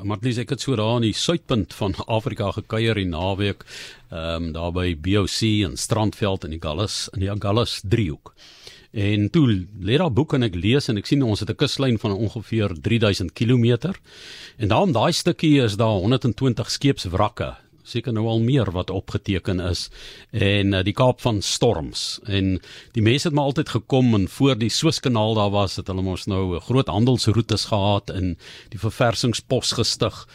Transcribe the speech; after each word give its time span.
Marlies 0.00 0.38
ek 0.40 0.54
het 0.54 0.62
so 0.64 0.72
daar 0.72 0.94
aan 0.94 1.04
die 1.04 1.12
suidpunt 1.12 1.74
van 1.76 1.92
Afrika 2.08 2.46
gekuier 2.56 2.96
in 2.96 3.10
naweek, 3.12 3.66
ehm 4.08 4.46
um, 4.46 4.52
daar 4.54 4.70
by 4.72 4.94
BOC 4.96 5.66
en 5.66 5.76
Strandveld 5.76 6.46
in 6.48 6.54
die 6.54 6.60
Gallus 6.62 7.10
in 7.12 7.20
die 7.20 7.28
Agulhas 7.30 7.82
driehoek. 7.84 8.32
En 8.92 9.28
toe 9.30 9.44
lê 9.84 9.98
daar 10.00 10.12
boeke 10.12 10.38
en 10.38 10.48
ek 10.48 10.56
lees 10.56 10.88
en 10.88 10.96
ek 10.96 11.10
sien 11.10 11.22
ons 11.22 11.44
het 11.44 11.50
'n 11.52 11.60
kuslyn 11.60 11.98
van 12.00 12.16
ongeveer 12.16 12.72
3000 12.80 13.34
km. 13.36 13.92
En 14.56 14.68
daarom 14.68 14.92
daai 14.92 15.12
stukkie 15.12 15.60
is 15.60 15.76
daar 15.76 16.00
120 16.00 16.70
skeepswrakke 16.70 17.52
seker 17.92 18.14
nou 18.16 18.26
al 18.30 18.40
meer 18.40 18.70
wat 18.74 18.90
opgeteken 18.90 19.60
is 19.60 19.88
en 20.30 20.72
uh, 20.72 20.82
die 20.86 20.96
Kaap 20.96 21.20
van 21.24 21.42
storms. 21.44 22.20
En 22.24 22.56
die 22.96 23.04
mense 23.04 23.28
het 23.28 23.36
maar 23.36 23.52
altyd 23.52 23.74
gekom 23.76 24.14
en 24.18 24.28
voor 24.28 24.58
die 24.58 24.72
Suezkanaal 24.72 25.36
daar 25.38 25.52
was 25.54 25.76
het 25.80 25.92
hulle 25.92 26.04
mos 26.04 26.26
nou 26.30 26.58
groot 26.64 26.88
handelsroetes 26.88 27.68
gehad 27.72 28.10
en 28.10 28.36
die 28.72 28.80
verversingspos 28.80 29.74
gestig. 29.78 30.26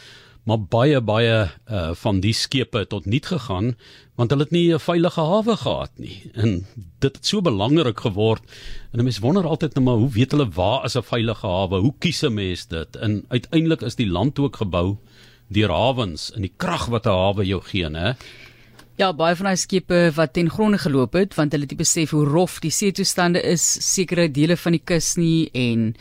Maar 0.48 0.62
baie 0.70 1.00
baie 1.04 1.38
uh, 1.44 1.90
van 2.00 2.22
die 2.24 2.32
skepe 2.32 2.86
tot 2.88 3.04
niet 3.06 3.26
gegaan 3.28 3.74
want 4.18 4.32
hulle 4.34 4.48
het 4.48 4.54
nie 4.54 4.74
'n 4.74 4.82
veilige 4.82 5.20
hawe 5.20 5.56
gehad 5.56 5.90
nie. 5.96 6.30
En 6.34 6.66
dit 6.98 7.16
het 7.16 7.26
so 7.26 7.40
belangrik 7.40 8.00
geword 8.00 8.42
en 8.92 9.04
mense 9.04 9.20
wonder 9.20 9.46
altyd 9.46 9.74
nou 9.74 9.84
maar 9.84 10.00
hoe 10.02 10.10
weet 10.10 10.30
hulle 10.30 10.48
waar 10.48 10.84
is 10.84 10.96
'n 10.96 11.02
veilige 11.02 11.46
hawe? 11.46 11.78
Hoe 11.78 11.94
kies 11.98 12.22
'n 12.22 12.34
mens 12.34 12.66
dit? 12.66 12.96
En 12.96 13.24
uiteindelik 13.28 13.80
is 13.82 13.94
die 13.94 14.10
land 14.10 14.38
ook 14.38 14.56
gebou 14.56 14.96
deur 15.48 15.72
hawens 15.72 16.30
en 16.34 16.44
die 16.44 16.52
krag 16.56 16.86
wat 16.92 17.06
'n 17.06 17.10
hawe 17.10 17.44
jou 17.44 17.60
gee, 17.62 17.88
hè? 17.90 18.12
Ja, 18.98 19.12
baie 19.12 19.36
van 19.36 19.46
daai 19.46 19.56
skepe 19.56 20.10
wat 20.14 20.32
ten 20.32 20.50
gronde 20.50 20.78
geloop 20.78 21.12
het, 21.12 21.34
want 21.34 21.52
hulle 21.52 21.66
het 21.68 21.76
besef 21.76 22.10
hoe 22.10 22.24
rof 22.26 22.58
die 22.60 22.70
seetoestande 22.70 23.42
is, 23.42 23.62
sekere 23.94 24.28
dele 24.30 24.56
van 24.56 24.72
die 24.72 24.82
kus 24.84 25.14
nie 25.16 25.50
en 25.54 25.94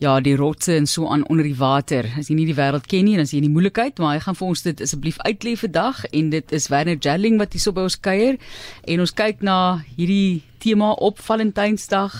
ja, 0.00 0.16
die 0.24 0.36
rotse 0.36 0.74
en 0.74 0.86
so 0.88 1.08
aan 1.12 1.26
onder 1.28 1.44
die 1.44 1.56
water. 1.56 2.06
As 2.18 2.30
jy 2.30 2.38
nie 2.38 2.48
die 2.48 2.56
wêreld 2.56 2.88
ken 2.88 3.04
nie, 3.04 3.18
dan 3.18 3.28
is 3.28 3.34
jy 3.34 3.42
in 3.42 3.50
die 3.50 3.52
moeilikheid, 3.52 4.00
maar 4.00 4.16
hy 4.16 4.22
gaan 4.24 4.38
vir 4.38 4.46
ons 4.48 4.62
dit 4.64 4.84
asseblief 4.86 5.18
uitlê 5.26 5.52
vandag. 5.60 6.06
En 6.16 6.30
dit 6.32 6.54
is 6.56 6.68
Werner 6.72 6.96
Jelling 6.96 7.36
wat 7.40 7.52
hierso 7.52 7.76
by 7.76 7.84
ons 7.84 7.98
kuier. 8.00 8.40
En 8.88 9.04
ons 9.04 9.12
kyk 9.12 9.44
na 9.44 9.58
hierdie 9.98 10.40
tema 10.60 10.90
op 11.00 11.20
Valentynsdag 11.24 12.16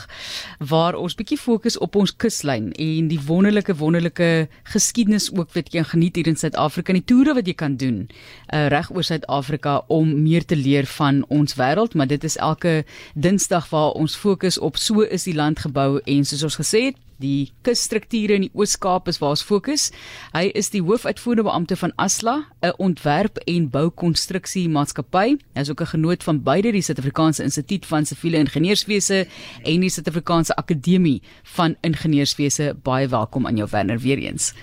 waar 0.65 0.97
ons 0.97 1.17
bietjie 1.17 1.37
fokus 1.41 1.77
op 1.85 1.99
ons 2.01 2.13
kuslyn 2.17 2.71
en 2.73 3.11
die 3.11 3.19
wonderlike 3.27 3.75
wonderlike 3.77 4.49
geskiedenis 4.73 5.29
ook 5.33 5.53
wat 5.53 5.69
jy 5.69 5.83
kan 5.83 5.91
geniet 5.91 6.17
hier 6.17 6.31
in 6.31 6.41
Suid-Afrika. 6.41 6.93
En 6.93 7.01
die 7.01 7.09
toere 7.09 7.37
wat 7.37 7.49
jy 7.49 7.57
kan 7.57 7.77
doen 7.81 7.99
uh, 8.09 8.69
reg 8.73 8.89
oor 8.93 9.05
Suid-Afrika 9.05 9.83
om 9.89 10.15
meer 10.23 10.45
te 10.45 10.57
leer 10.57 10.89
van 11.01 11.25
ons 11.29 11.57
wêreld. 11.61 11.97
Maar 11.97 12.13
dit 12.13 12.25
is 12.25 12.37
elke 12.41 12.83
Dinsdag 13.15 13.69
waar 13.73 13.97
ons 13.97 14.17
fokus 14.17 14.61
op 14.61 14.81
so 14.81 15.05
is 15.05 15.29
die 15.29 15.37
land 15.37 15.65
gebou. 15.65 16.01
En 16.05 16.29
soos 16.29 16.49
ons 16.49 16.61
gesê 16.61 16.91
het 16.91 17.07
die 17.21 17.53
kusstrukture 17.67 18.37
in 18.39 18.47
die 18.47 18.53
Oos-Kaap 18.57 19.09
is 19.11 19.21
waar 19.21 19.35
ons 19.37 19.45
fokus. 19.45 19.91
Hy 20.33 20.49
is 20.57 20.73
die 20.73 20.83
hoofuitvoerende 20.85 21.47
beampte 21.47 21.77
van 21.77 21.93
Asla, 22.01 22.47
'n 22.63 22.73
ontwerp- 22.79 23.43
en 23.47 23.71
boukonstruksie 23.71 24.69
maatskappy. 24.69 25.37
Hy 25.55 25.61
is 25.61 25.71
ook 25.71 25.81
'n 25.81 25.95
genoot 25.97 26.23
van 26.23 26.43
beide 26.43 26.73
die 26.73 26.83
Suid-Afrikaanse 26.83 27.43
Instituut 27.43 27.87
van 27.87 28.07
Siviele 28.07 28.39
ingenieurswese 28.39 29.27
en 29.63 29.81
die 29.81 29.91
Suid-Afrikaanse 29.91 30.57
Akademie 30.57 31.23
van 31.43 31.77
Ingenieurswese. 31.83 32.77
Baie 32.83 33.09
welkom 33.09 33.47
aan 33.47 33.57
jou 33.57 33.69
Werner 33.71 33.99
weer 33.99 34.19
eens. 34.19 34.55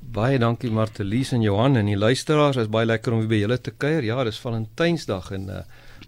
Baie 0.00 0.38
dankie 0.38 0.70
Martelies 0.70 1.32
en 1.32 1.42
Johan 1.42 1.76
en 1.76 1.86
die 1.86 1.96
luisteraars. 1.96 2.56
Dit 2.56 2.64
is 2.64 2.70
baie 2.70 2.86
lekker 2.86 3.12
om 3.12 3.18
weer 3.18 3.28
by 3.28 3.40
julle 3.40 3.60
te 3.60 3.70
kuier. 3.70 4.04
Ja, 4.04 4.24
dis 4.24 4.38
Valentynsdag 4.38 5.30
en 5.30 5.48
uh, 5.48 5.58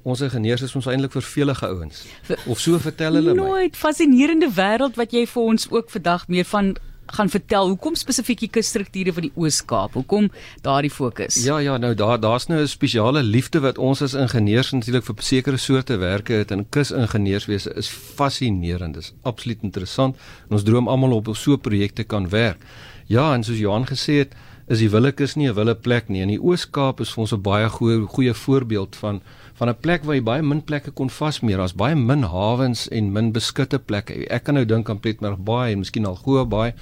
ons 0.02 0.20
ingenieurs 0.20 0.62
is 0.62 0.74
ons 0.74 0.86
eintlik 0.86 1.12
vervelige 1.12 1.66
ouens. 1.66 2.04
Of 2.46 2.60
so 2.60 2.78
vertel 2.78 3.14
hulle 3.14 3.34
my. 3.34 3.42
Nooit 3.42 3.76
fascinerende 3.76 4.50
wêreld 4.54 4.96
wat 4.96 5.12
jy 5.12 5.26
vir 5.26 5.42
ons 5.42 5.70
ook 5.70 5.90
vandag 5.90 6.28
meer 6.28 6.44
van 6.44 6.76
gaan 7.12 7.30
vertel 7.32 7.68
hoekom 7.72 7.96
spesifiek 7.96 8.42
die 8.44 8.50
kusstrukture 8.52 9.12
van 9.16 9.26
die 9.28 9.32
Oos-Kaap. 9.34 9.94
Hoekom 9.96 10.28
daardie 10.64 10.90
fokus? 10.92 11.38
Ja 11.44 11.58
ja, 11.64 11.76
nou 11.80 11.94
daar 11.94 12.20
daar's 12.20 12.46
nou 12.46 12.60
'n 12.60 12.68
spesiale 12.68 13.22
liefde 13.22 13.60
wat 13.60 13.78
ons 13.78 14.02
as 14.02 14.14
ingenieurs 14.14 14.72
natuurlik 14.72 15.04
vir 15.04 15.14
sekere 15.18 15.56
soorte 15.56 15.96
werke 15.96 16.32
het 16.32 16.50
en 16.50 16.68
kusingenieurswese 16.68 17.74
is 17.74 17.88
fascinerend. 17.88 18.94
Dit 18.94 19.02
is 19.02 19.12
absoluut 19.22 19.58
interessant. 19.62 20.16
En 20.48 20.56
ons 20.56 20.62
droom 20.62 20.88
almal 20.88 21.12
op 21.12 21.36
so 21.36 21.56
projekte 21.56 22.04
kan 22.04 22.28
werk. 22.28 22.58
Ja, 23.06 23.34
en 23.34 23.44
soos 23.44 23.58
Johan 23.58 23.86
gesê 23.86 24.18
het, 24.18 24.34
is 24.68 24.82
die 24.82 24.90
Willekus 24.92 25.34
nie 25.36 25.48
'n 25.48 25.54
wille 25.54 25.74
plek 25.74 26.08
nie. 26.08 26.20
In 26.20 26.28
die 26.28 26.40
Oos-Kaap 26.40 27.00
is 27.00 27.10
vir 27.10 27.20
ons 27.22 27.32
'n 27.32 27.42
baie 27.42 27.68
goeie 27.68 28.06
goeie 28.06 28.34
voorbeeld 28.34 28.96
van 28.96 29.22
van 29.54 29.68
'n 29.68 29.80
plek 29.80 30.04
waar 30.04 30.14
jy 30.14 30.22
baie 30.22 30.42
min 30.42 30.62
plekke 30.62 30.90
kon 30.90 31.10
vasmeer. 31.10 31.56
Daar's 31.56 31.74
baie 31.74 31.94
min 31.94 32.22
hawens 32.22 32.88
en 32.88 33.12
min 33.12 33.32
beskutte 33.32 33.78
plekke. 33.78 34.28
Ek 34.28 34.44
kan 34.44 34.54
nou 34.54 34.64
dink 34.64 34.90
aan 34.90 35.00
Pletmerg 35.00 35.38
Baai 35.38 35.72
en 35.72 35.78
miskien 35.78 36.06
Algoa 36.06 36.44
Baai. 36.44 36.74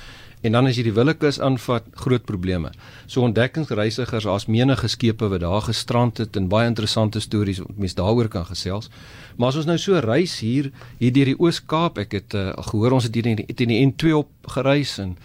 En 0.42 0.52
dan 0.52 0.66
as 0.66 0.76
jy 0.76 0.82
die 0.82 0.92
Willekus 0.92 1.40
aanvat, 1.40 1.84
groot 1.92 2.24
probleme. 2.24 2.70
So 3.06 3.22
ontdekkingsreisigers, 3.22 4.24
daar's 4.24 4.46
menige 4.46 4.88
skepe 4.88 5.28
wat 5.28 5.40
daar 5.40 5.62
gestrand 5.62 6.18
het 6.18 6.36
en 6.36 6.48
baie 6.48 6.66
interessante 6.66 7.20
stories 7.20 7.58
wat 7.58 7.76
mense 7.76 7.94
daaroor 7.94 8.28
kan 8.28 8.44
gesels. 8.46 8.90
Maar 9.36 9.48
as 9.48 9.56
ons 9.56 9.66
nou 9.66 9.78
so 9.78 9.98
reis 9.98 10.40
hier 10.40 10.70
hier 10.98 11.12
deur 11.12 11.24
die 11.24 11.38
Oos-Kaap, 11.38 11.98
ek 11.98 12.12
het 12.12 12.34
uh, 12.34 12.52
gehoor 12.70 12.92
ons 12.92 13.04
het 13.04 13.14
hier 13.14 13.26
in 13.26 13.36
die, 13.36 13.66
die 13.66 13.86
N2 13.86 14.14
op 14.14 14.28
gereis 14.58 14.98
en 14.98 15.16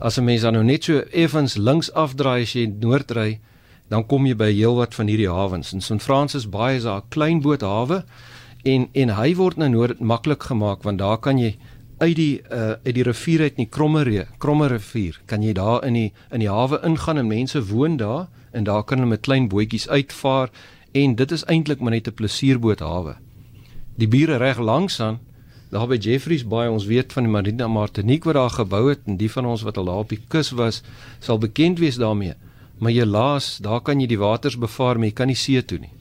as 0.00 0.18
'n 0.18 0.24
mens 0.24 0.40
dan 0.40 0.52
nou 0.52 0.64
net 0.64 0.84
so 0.84 0.98
effens 1.12 1.56
links 1.56 1.92
afdraai 1.92 2.42
as 2.42 2.52
jy 2.52 2.66
noord 2.80 3.10
ry, 3.10 3.38
dan 3.88 4.06
kom 4.06 4.26
jy 4.26 4.34
by 4.34 4.52
heelwat 4.52 4.94
van 4.94 5.06
hierdie 5.06 5.28
hawens. 5.28 5.72
In 5.72 5.80
St. 5.80 6.02
Francis 6.02 6.48
Bay 6.48 6.76
is 6.76 6.82
daar 6.82 7.02
'n 7.02 7.08
klein 7.08 7.40
boothawe 7.40 8.04
en 8.64 8.88
en 8.92 9.08
hy 9.08 9.34
word 9.34 9.56
nou 9.56 9.68
noord 9.68 10.00
maklik 10.00 10.42
gemaak 10.42 10.82
want 10.82 10.98
daar 10.98 11.18
kan 11.18 11.38
jy 11.38 11.56
uit 11.98 12.16
die 12.16 12.40
uh, 12.50 12.76
uit 12.84 12.94
die 12.94 13.02
rivier 13.02 13.40
uit 13.40 13.56
in 13.56 13.64
die 13.64 13.68
Krommeree, 13.68 14.26
Krommerrivier, 14.38 15.20
kan 15.26 15.42
jy 15.42 15.52
daar 15.52 15.84
in 15.84 15.94
die 15.94 16.12
in 16.30 16.40
die 16.40 16.48
hawe 16.48 16.80
ingaan 16.82 17.18
en 17.18 17.26
mense 17.26 17.60
woon 17.66 17.96
daar 17.96 18.28
en 18.52 18.64
daar 18.64 18.84
kan 18.84 18.98
hulle 18.98 19.10
met 19.10 19.20
klein 19.20 19.48
bootjies 19.48 19.88
uitvaar 19.88 20.50
en 20.92 21.14
dit 21.14 21.32
is 21.32 21.44
eintlik 21.44 21.80
maar 21.80 21.92
net 21.92 22.08
'n 22.08 22.14
plesierboothawe. 22.14 23.16
Die 23.96 24.08
bure 24.08 24.36
reg 24.36 24.58
langs 24.58 25.00
aan 25.00 25.18
daar 25.70 25.86
by 25.86 25.96
Jeffreys 26.02 26.42
Bay, 26.46 26.68
ons 26.68 26.86
weet 26.90 27.12
van 27.14 27.26
die 27.26 27.30
Marina 27.30 27.68
Martinique 27.70 28.26
wat 28.26 28.34
daar 28.34 28.50
gebou 28.50 28.88
het 28.88 29.06
en 29.06 29.16
die 29.20 29.30
van 29.30 29.46
ons 29.46 29.62
wat 29.62 29.78
al 29.78 29.90
daar 29.90 30.04
op 30.04 30.10
die 30.10 30.20
kus 30.28 30.50
was, 30.58 30.82
sal 31.22 31.38
bekend 31.38 31.78
wees 31.78 31.98
daarmee. 32.00 32.34
Maar 32.82 32.92
jy 32.92 33.06
laas, 33.06 33.58
daar 33.62 33.82
kan 33.84 34.00
jy 34.00 34.08
die 34.10 34.18
waters 34.18 34.58
bevaar, 34.58 34.98
maar 34.98 35.10
jy 35.10 35.14
kan 35.14 35.30
nie 35.30 35.38
see 35.38 35.62
toe 35.62 35.78
nie. 35.78 35.92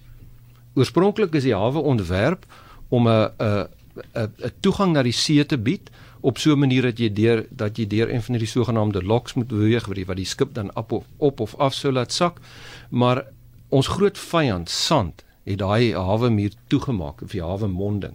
Oorspronklik 0.80 1.36
is 1.36 1.46
die 1.46 1.56
hawe 1.56 1.82
ontwerp 1.82 2.46
om 2.90 3.08
'n 3.08 3.30
'n 3.40 3.68
'n 4.16 4.32
'n 4.46 4.52
toegang 4.62 4.94
na 4.94 5.04
die 5.04 5.14
see 5.14 5.46
te 5.46 5.58
bied 5.58 5.90
op 6.22 6.38
so 6.38 6.52
'n 6.54 6.60
manier 6.60 6.82
dat 6.82 6.98
jy 7.00 7.14
deur 7.14 7.46
dat 7.50 7.78
jy 7.78 7.88
deur 7.88 8.10
een 8.14 8.22
van 8.22 8.38
die 8.38 8.48
sogenaamde 8.48 9.04
locks 9.04 9.34
moet 9.34 9.48
beweeg 9.48 9.86
wat 9.86 9.96
die 9.96 10.06
wat 10.06 10.16
die 10.16 10.26
skip 10.26 10.54
dan 10.54 10.76
op 10.76 10.92
of 10.92 11.06
op 11.18 11.40
of 11.40 11.56
af 11.56 11.74
sou 11.74 11.94
laat 11.94 12.12
sak. 12.12 12.40
Maar 12.90 13.26
ons 13.70 13.88
groot 13.88 14.18
vyand, 14.18 14.70
sand, 14.70 15.24
het 15.44 15.58
daai 15.58 15.94
hawe 15.94 16.30
muur 16.30 16.52
toegemaak, 16.68 17.22
of 17.22 17.32
die 17.32 17.44
hawe 17.44 17.68
monding. 17.68 18.14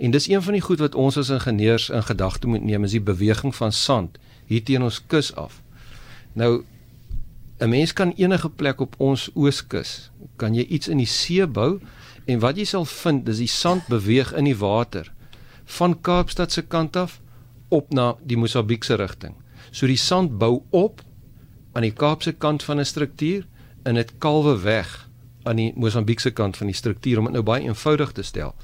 En 0.00 0.10
dis 0.10 0.28
een 0.28 0.42
van 0.42 0.56
die 0.56 0.62
goed 0.64 0.80
wat 0.80 0.94
ons 0.94 1.16
as 1.20 1.28
ingenieurs 1.28 1.90
in 1.92 2.02
gedagte 2.02 2.48
moet 2.48 2.62
neem, 2.64 2.84
is 2.84 2.96
die 2.96 3.04
beweging 3.04 3.52
van 3.54 3.72
sand 3.72 4.16
hier 4.48 4.62
teen 4.64 4.82
ons 4.82 5.02
kus 5.06 5.34
af. 5.36 5.60
Nou 6.32 6.64
'n 7.60 7.68
mens 7.68 7.92
kan 7.92 8.12
enige 8.16 8.48
plek 8.48 8.80
op 8.80 8.94
ons 8.98 9.30
ooskus, 9.34 10.10
kan 10.36 10.54
jy 10.54 10.64
iets 10.64 10.88
in 10.88 10.96
die 10.96 11.06
see 11.06 11.46
bou 11.46 11.80
en 12.24 12.38
wat 12.38 12.56
jy 12.56 12.64
sal 12.64 12.84
vind, 12.84 13.26
dis 13.26 13.36
die 13.36 13.46
sand 13.46 13.86
beweeg 13.86 14.32
in 14.32 14.44
die 14.44 14.56
water 14.56 15.12
van 15.64 16.00
Kaapstad 16.00 16.52
se 16.52 16.62
kant 16.62 16.96
af 16.96 17.20
op 17.68 17.92
na 17.92 18.16
die 18.22 18.36
Mosambiekse 18.36 18.94
rigting. 18.94 19.34
So 19.70 19.86
die 19.86 19.96
sand 19.96 20.38
bou 20.38 20.62
op 20.70 21.02
aan 21.72 21.82
die 21.82 21.92
Kaapse 21.92 22.32
kant 22.32 22.62
van 22.62 22.78
'n 22.78 22.84
struktuur 22.84 23.46
en 23.82 23.94
dit 23.94 24.12
kalwe 24.18 24.60
weg 24.60 25.08
aan 25.42 25.56
die 25.56 25.72
Mosambiekse 25.76 26.30
kant 26.30 26.56
van 26.56 26.66
die 26.66 26.76
struktuur 26.76 27.18
om 27.18 27.24
dit 27.24 27.32
nou 27.32 27.42
baie 27.42 27.62
eenvoudig 27.62 28.12
te 28.12 28.22
stel 28.22 28.54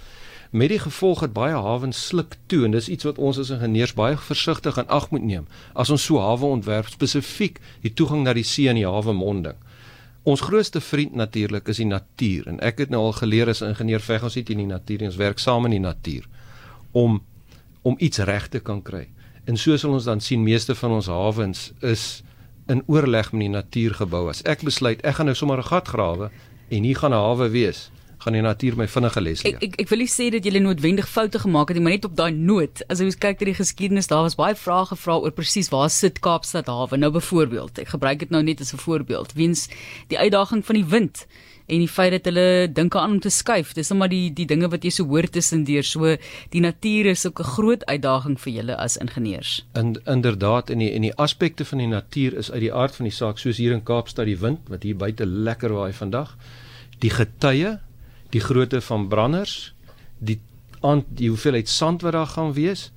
met 0.57 0.73
die 0.73 0.81
gevolg 0.81 1.21
dat 1.21 1.35
baie 1.37 1.55
hawens 1.55 1.99
sluk 2.09 2.37
toe 2.49 2.65
en 2.65 2.73
dis 2.73 2.89
iets 2.89 3.05
wat 3.05 3.19
ons 3.21 3.39
as 3.43 3.51
ingenieurs 3.53 3.93
baie 3.99 4.17
versigtig 4.17 4.79
in 4.81 4.89
ag 4.99 5.11
moet 5.13 5.25
neem 5.29 5.49
as 5.75 5.91
ons 5.93 6.05
so 6.09 6.21
hawe 6.23 6.49
ontwerp 6.57 6.89
spesifiek 6.89 7.61
die 7.85 7.93
toegang 7.93 8.23
na 8.25 8.33
die 8.37 8.47
see 8.47 8.71
en 8.73 8.79
die 8.81 8.87
hawe 8.89 9.13
monding. 9.17 9.59
Ons 10.25 10.43
grootste 10.47 10.81
vriend 10.81 11.15
natuurlik 11.15 11.69
is 11.69 11.83
die 11.83 11.89
natuur 11.89 12.49
en 12.53 12.61
ek 12.65 12.81
het 12.85 12.95
nou 12.95 13.03
al 13.09 13.17
geleer 13.19 13.53
as 13.53 13.61
ingenieur 13.67 14.03
veg 14.03 14.25
ons 14.27 14.39
nie 14.39 14.47
in 14.57 14.63
die 14.65 14.71
natuur 14.71 15.03
nie 15.05 15.11
ons 15.11 15.21
werk 15.21 15.43
saam 15.43 15.69
in 15.69 15.77
die 15.77 15.85
natuur 15.85 16.25
om 16.93 17.21
om 17.87 17.95
iets 18.03 18.19
reg 18.19 18.49
te 18.51 18.59
kan 18.59 18.81
kry. 18.83 19.05
En 19.47 19.61
so 19.61 19.77
sal 19.79 19.93
ons 19.95 20.09
dan 20.09 20.21
sien 20.21 20.43
meeste 20.43 20.75
van 20.75 20.97
ons 20.97 21.07
hawens 21.13 21.69
is 21.87 22.07
in 22.73 22.83
oorleg 22.91 23.31
met 23.33 23.45
die 23.45 23.53
natuur 23.53 23.95
gebou. 24.01 24.25
As 24.33 24.43
ek 24.43 24.65
besluit 24.67 25.05
ek 25.07 25.21
gaan 25.21 25.31
nou 25.31 25.37
sommer 25.39 25.59
'n 25.59 25.71
gat 25.71 25.89
grawe 25.89 26.31
en 26.71 26.83
hier 26.83 26.97
gaan 26.97 27.13
'n 27.13 27.23
hawe 27.23 27.49
wees, 27.51 27.91
gaan 28.19 28.33
die 28.33 28.43
natuur 28.43 28.77
my 28.77 28.87
vinnige 28.89 29.21
les 29.21 29.43
leer. 29.45 29.57
Ek 29.57 29.63
ek, 29.63 29.81
ek 29.85 29.89
wil 29.93 29.99
nie 29.99 30.11
sê 30.11 30.29
dat 30.35 30.45
jy 30.45 30.61
noodwendig 30.61 31.09
foute 31.09 31.39
gemaak 31.39 31.69
het 31.69 31.79
nie, 31.79 31.85
maar 31.85 31.97
net 31.97 32.09
op 32.09 32.17
daai 32.17 32.33
noot. 32.33 32.83
As 32.89 33.01
jy 33.01 33.11
kyk 33.13 33.41
na 33.41 33.51
die 33.51 33.59
geskiedenis, 33.59 34.09
daar 34.13 34.25
was 34.27 34.39
baie 34.39 34.57
vrae 34.59 34.87
gevra 34.93 35.19
oor 35.19 35.35
presies 35.37 35.71
waar 35.75 35.91
sit 35.91 36.23
Kaapstad 36.25 36.71
hawe 36.73 36.97
nou 36.97 37.11
byvoorbeeld. 37.11 37.79
Ek 37.79 37.93
gebruik 37.95 38.25
dit 38.25 38.31
nou 38.31 38.43
net 38.43 38.61
as 38.61 38.73
'n 38.73 38.79
voorbeeld. 38.79 39.35
Wiens 39.35 39.69
die 40.09 40.19
uitdaging 40.19 40.65
van 40.65 40.75
die 40.75 40.85
wind 40.85 41.27
en 41.67 41.83
die 41.83 41.91
feit 41.91 42.13
dat 42.15 42.29
hulle 42.31 42.69
dink 42.73 42.95
aan 42.95 43.17
om 43.17 43.21
te 43.21 43.31
skuif. 43.31 43.73
Dis 43.75 43.91
net 43.91 43.99
maar 43.99 44.11
die 44.13 44.31
die 44.35 44.47
dinge 44.47 44.69
wat 44.71 44.85
jy 44.87 44.93
so 44.95 45.07
hoor 45.11 45.27
tussendeur. 45.31 45.85
So 45.87 46.17
die 46.55 46.63
natuur 46.63 47.11
is 47.13 47.27
ook 47.27 47.41
'n 47.41 47.53
groot 47.57 47.85
uitdaging 47.85 48.39
vir 48.41 48.53
julle 48.53 48.77
as 48.77 48.97
ingenieurs. 48.97 49.67
In 49.75 50.01
inderdaad 50.05 50.71
in 50.71 50.79
die 50.79 50.93
in 50.93 51.03
die 51.03 51.15
aspekte 51.15 51.65
van 51.65 51.79
die 51.79 51.87
natuur 51.87 52.35
is 52.35 52.51
uit 52.51 52.61
die 52.61 52.73
aard 52.73 52.95
van 52.95 53.05
die 53.05 53.15
saak 53.15 53.39
soos 53.39 53.57
hier 53.57 53.73
in 53.73 53.83
Kaapstad 53.83 54.27
die 54.27 54.39
wind 54.39 54.59
wat 54.69 54.83
hier 54.83 54.97
buite 54.97 55.27
lekker 55.27 55.73
waai 55.73 55.93
vandag. 55.93 56.37
Die 56.99 57.11
getye, 57.11 57.81
die 58.31 58.41
grootte 58.41 58.81
van 58.81 59.09
branders, 59.09 59.75
die 60.19 60.41
aan 60.81 61.05
die 61.09 61.29
hoeveelheid 61.29 61.69
sand 61.69 62.03
wat 62.03 62.13
daar 62.13 62.27
gaan 62.27 62.53
wees 62.53 62.91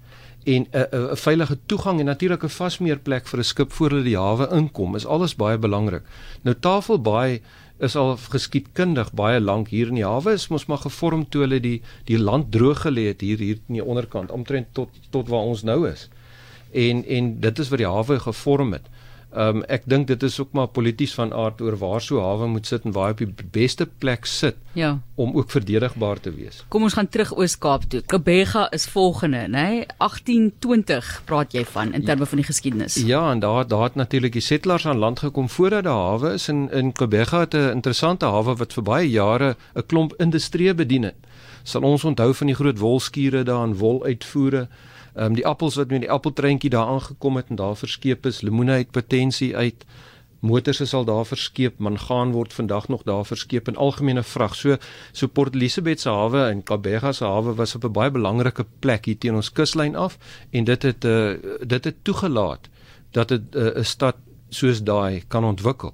en 0.44 0.68
'n 0.72 0.88
'n 0.92 1.16
veilige 1.16 1.58
toegang 1.66 2.00
en 2.00 2.06
natuurlik 2.06 2.44
'n 2.44 2.50
vasmeerplek 2.50 3.28
vir 3.28 3.40
'n 3.40 3.44
skip 3.44 3.72
voor 3.72 3.90
hulle 3.90 4.04
die 4.04 4.18
hawe 4.18 4.48
inkom 4.52 4.96
is 4.96 5.06
alles 5.06 5.36
baie 5.36 5.58
belangrik. 5.58 6.04
Nou 6.42 6.56
Tafelbaai 6.60 7.42
is 7.80 7.96
al 7.96 8.18
geskiedkundig 8.18 9.14
baie 9.14 9.40
lank 9.40 9.68
hier 9.68 9.88
in 9.88 9.96
die 9.96 10.06
hawe 10.06 10.32
is 10.32 10.48
mos 10.48 10.66
maar 10.66 10.78
gevorm 10.78 11.30
toe 11.30 11.42
hulle 11.42 11.60
die 11.60 11.82
die 12.06 12.20
land 12.20 12.52
droog 12.52 12.82
gelê 12.86 13.08
het 13.08 13.22
hier 13.22 13.38
hier 13.38 13.58
in 13.68 13.80
die 13.80 13.84
onderkant 13.84 14.32
omtrent 14.32 14.68
tot 14.72 14.90
tot 15.10 15.28
waar 15.28 15.48
ons 15.52 15.64
nou 15.64 15.90
is. 15.90 16.10
En 16.72 17.06
en 17.06 17.40
dit 17.40 17.60
is 17.60 17.70
wat 17.70 17.78
die 17.80 17.88
hawe 17.88 18.20
gevorm 18.20 18.74
het. 18.74 18.88
Ehm 19.30 19.60
um, 19.60 19.64
ek 19.70 19.84
dink 19.86 20.08
dit 20.10 20.24
is 20.26 20.40
ook 20.42 20.56
maar 20.58 20.68
polities 20.74 21.14
van 21.14 21.30
aard 21.34 21.62
oor 21.62 21.76
waar 21.78 22.02
so 22.02 22.18
hawe 22.22 22.48
moet 22.50 22.66
sit 22.66 22.84
en 22.84 22.92
waar 22.92 23.12
op 23.12 23.18
die 23.22 23.50
beste 23.52 23.86
plek 23.86 24.26
sit 24.26 24.56
ja. 24.74 25.00
om 25.16 25.36
ook 25.38 25.52
verdedigbaar 25.52 26.20
te 26.20 26.34
wees. 26.34 26.64
Kom 26.68 26.84
ons 26.84 26.96
gaan 26.98 27.10
terug 27.10 27.36
Oos-Kaap 27.38 27.86
toe. 27.90 28.02
Kebega 28.02 28.66
is 28.74 28.88
volgende, 28.90 29.46
nê? 29.46 29.86
1820 30.02 31.22
praat 31.30 31.54
jy 31.54 31.66
van 31.66 31.94
in 31.94 32.06
terme 32.06 32.26
van 32.26 32.42
die 32.42 32.48
geskiedenis. 32.48 32.98
Ja, 33.06 33.32
en 33.32 33.40
daar 33.40 33.68
daar 33.68 33.84
het 33.84 33.96
natuurlik 33.96 34.34
die 34.34 34.42
settlers 34.42 34.88
aan 34.88 34.98
land 34.98 35.20
gekom 35.20 35.50
voordat 35.50 35.86
die 35.86 35.94
hawe 35.94 36.34
is 36.34 36.50
in 36.50 36.66
in 36.74 36.92
Kebega 36.92 37.40
het 37.46 37.54
'n 37.54 37.78
interessante 37.78 38.26
hawe 38.26 38.56
wat 38.56 38.74
vir 38.74 38.84
baie 38.84 39.10
jare 39.10 39.56
'n 39.76 39.86
klomp 39.86 40.14
industrie 40.18 40.74
bedien 40.74 41.04
het. 41.04 41.16
Sal 41.64 41.82
ons 41.82 42.04
onthou 42.04 42.34
van 42.34 42.48
die 42.48 42.56
groot 42.56 42.80
wolskure 42.80 43.44
daar 43.44 43.68
in 43.68 43.78
wol 43.78 44.04
uitvoere 44.04 44.68
Ehm 45.14 45.26
um, 45.26 45.34
die 45.34 45.48
appels 45.48 45.76
wat 45.76 45.90
met 45.90 46.02
die 46.02 46.12
appeltreintjie 46.12 46.70
daar 46.70 46.88
aangekom 46.88 47.36
het 47.36 47.50
en 47.50 47.56
daar 47.56 47.76
verskeep 47.76 48.26
is, 48.26 48.42
lemoene 48.42 48.72
het 48.72 48.92
potensie 48.92 49.56
uit. 49.56 49.86
Motors 50.40 50.80
is 50.80 50.94
al 50.94 51.06
daar 51.06 51.26
verskeep, 51.26 51.80
mangaan 51.84 52.32
word 52.32 52.54
vandag 52.54 52.88
nog 52.88 53.04
daar 53.04 53.26
verskeep 53.26 53.68
in 53.68 53.76
algemene 53.76 54.24
vrag. 54.24 54.56
So 54.56 54.78
so 55.12 55.28
Port 55.28 55.56
Elizabeth 55.56 56.00
se 56.00 56.10
hawe 56.10 56.46
en 56.50 56.64
Kabega 56.64 57.12
se 57.12 57.26
hawe 57.26 57.54
was 57.56 57.76
op 57.76 57.84
'n 57.84 57.92
baie 57.92 58.12
belangrike 58.12 58.66
plek 58.80 59.06
hier 59.06 59.18
teen 59.18 59.36
ons 59.36 59.52
kuslyn 59.52 59.96
af 59.96 60.18
en 60.50 60.64
dit 60.64 60.84
het 60.84 61.06
uh, 61.06 61.34
dit 61.68 61.84
het 61.84 61.96
toegelaat 62.04 62.70
dat 63.12 63.32
eh, 63.32 63.38
'n 63.38 63.78
uh, 63.78 63.84
stad 63.84 64.16
soos 64.50 64.84
daai 64.84 65.24
kan 65.28 65.44
ontwikkel. 65.44 65.94